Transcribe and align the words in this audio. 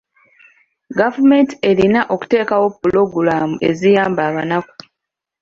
Gavumenti 0.99 1.53
erina 1.69 2.01
okuteekawo 2.13 2.65
pulogulaamu 2.79 3.55
eziyamba 3.69 4.21
abannaku. 4.29 4.75